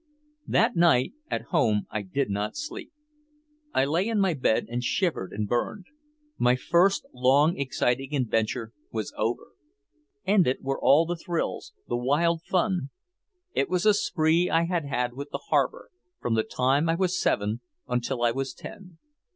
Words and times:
That 0.47 0.75
night 0.75 1.13
at 1.29 1.43
home 1.53 1.85
I 1.91 2.01
did 2.01 2.31
not 2.31 2.55
sleep. 2.57 2.91
I 3.71 3.85
lay 3.85 4.07
in 4.07 4.19
my 4.19 4.33
bed 4.33 4.65
and 4.67 4.83
shivered 4.83 5.31
and 5.31 5.47
burned. 5.47 5.85
My 6.39 6.55
first 6.55 7.05
long 7.13 7.55
exciting 7.59 8.15
adventure 8.15 8.73
was 8.91 9.13
over. 9.15 9.49
Ended 10.25 10.57
were 10.61 10.81
all 10.81 11.05
the 11.05 11.15
thrills, 11.15 11.73
the 11.87 11.97
wild 11.97 12.41
fun. 12.41 12.89
It 13.53 13.69
was 13.69 13.85
a 13.85 13.93
spree 13.93 14.49
I 14.49 14.63
had 14.63 14.85
had 14.85 15.13
with 15.13 15.29
the 15.29 15.43
harbor, 15.51 15.91
from 16.19 16.33
the 16.33 16.41
time 16.41 16.89
I 16.89 16.95
was 16.95 17.21
seven 17.21 17.61
until 17.87 18.23
I 18.23 18.31
was 18.31 18.55
ten. 18.55 18.97